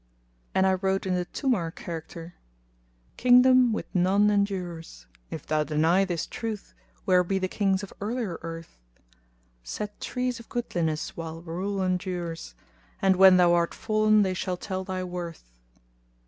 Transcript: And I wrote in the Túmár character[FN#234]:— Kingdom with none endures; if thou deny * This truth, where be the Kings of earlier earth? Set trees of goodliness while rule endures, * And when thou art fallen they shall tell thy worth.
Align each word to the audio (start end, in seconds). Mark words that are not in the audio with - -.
And 0.55 0.65
I 0.65 0.73
wrote 0.73 1.05
in 1.05 1.13
the 1.13 1.27
Túmár 1.27 1.71
character[FN#234]:— 1.73 2.33
Kingdom 3.17 3.71
with 3.71 3.85
none 3.93 4.31
endures; 4.31 5.05
if 5.29 5.45
thou 5.45 5.63
deny 5.63 6.05
* 6.05 6.05
This 6.05 6.25
truth, 6.25 6.73
where 7.05 7.23
be 7.23 7.37
the 7.37 7.47
Kings 7.47 7.83
of 7.83 7.93
earlier 8.01 8.39
earth? 8.41 8.79
Set 9.63 10.01
trees 10.01 10.39
of 10.39 10.49
goodliness 10.49 11.15
while 11.15 11.43
rule 11.43 11.83
endures, 11.83 12.55
* 12.77 12.99
And 13.03 13.15
when 13.15 13.37
thou 13.37 13.53
art 13.53 13.75
fallen 13.75 14.23
they 14.23 14.33
shall 14.33 14.57
tell 14.57 14.83
thy 14.83 15.03
worth. 15.03 15.51